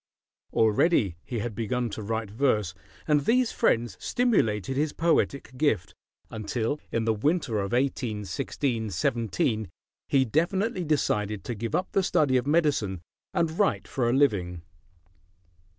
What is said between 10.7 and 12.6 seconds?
decided to give up the study of